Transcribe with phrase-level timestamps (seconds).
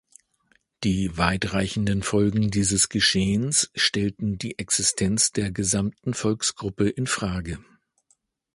[0.83, 7.63] Die weitreichenden Folgen dieses Geschehens stellten die Existenz der gesamten Volksgruppe in Frage.